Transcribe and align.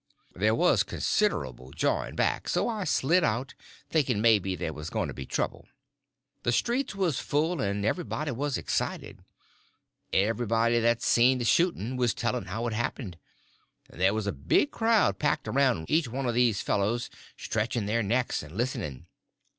There 0.33 0.55
was 0.55 0.81
considerable 0.81 1.69
jawing 1.69 2.15
back, 2.15 2.49
so 2.49 2.67
I 2.67 2.85
slid 2.85 3.23
out, 3.23 3.53
thinking 3.91 4.19
maybe 4.19 4.55
there 4.55 4.73
was 4.73 4.89
going 4.89 5.09
to 5.09 5.13
be 5.13 5.27
trouble. 5.27 5.67
The 6.41 6.51
streets 6.51 6.95
was 6.95 7.19
full, 7.19 7.61
and 7.61 7.85
everybody 7.85 8.31
was 8.31 8.57
excited. 8.57 9.23
Everybody 10.11 10.79
that 10.79 11.03
seen 11.03 11.37
the 11.37 11.45
shooting 11.45 11.97
was 11.97 12.15
telling 12.15 12.45
how 12.45 12.65
it 12.65 12.73
happened, 12.73 13.19
and 13.91 14.01
there 14.01 14.15
was 14.15 14.25
a 14.25 14.31
big 14.31 14.71
crowd 14.71 15.19
packed 15.19 15.47
around 15.47 15.87
each 15.87 16.07
one 16.07 16.25
of 16.25 16.33
these 16.33 16.61
fellows, 16.63 17.11
stretching 17.37 17.85
their 17.85 18.01
necks 18.01 18.41
and 18.41 18.57
listening. 18.57 19.05